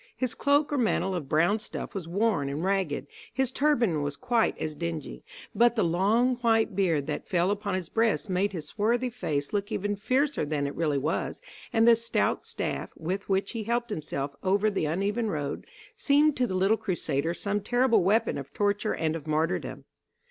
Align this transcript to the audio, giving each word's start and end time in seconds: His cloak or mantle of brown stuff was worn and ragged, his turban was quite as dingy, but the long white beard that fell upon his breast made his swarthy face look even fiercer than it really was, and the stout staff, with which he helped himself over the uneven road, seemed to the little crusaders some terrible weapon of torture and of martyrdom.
His 0.17 0.33
cloak 0.33 0.73
or 0.73 0.79
mantle 0.79 1.13
of 1.13 1.29
brown 1.29 1.59
stuff 1.59 1.93
was 1.93 2.07
worn 2.07 2.49
and 2.49 2.63
ragged, 2.63 3.05
his 3.31 3.51
turban 3.51 4.01
was 4.01 4.15
quite 4.15 4.57
as 4.57 4.73
dingy, 4.73 5.23
but 5.53 5.75
the 5.75 5.83
long 5.83 6.37
white 6.37 6.75
beard 6.75 7.05
that 7.05 7.27
fell 7.27 7.51
upon 7.51 7.75
his 7.75 7.87
breast 7.87 8.27
made 8.27 8.51
his 8.51 8.65
swarthy 8.65 9.11
face 9.11 9.53
look 9.53 9.71
even 9.71 9.95
fiercer 9.95 10.43
than 10.43 10.65
it 10.65 10.73
really 10.73 10.97
was, 10.97 11.39
and 11.71 11.87
the 11.87 11.95
stout 11.95 12.47
staff, 12.47 12.89
with 12.97 13.29
which 13.29 13.51
he 13.51 13.65
helped 13.65 13.91
himself 13.91 14.35
over 14.41 14.71
the 14.71 14.85
uneven 14.87 15.29
road, 15.29 15.67
seemed 15.95 16.35
to 16.35 16.47
the 16.47 16.55
little 16.55 16.77
crusaders 16.77 17.39
some 17.39 17.61
terrible 17.61 18.01
weapon 18.01 18.39
of 18.39 18.51
torture 18.55 18.95
and 18.95 19.15
of 19.15 19.27
martyrdom. 19.27 19.85